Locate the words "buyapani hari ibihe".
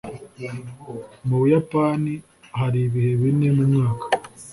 1.41-3.11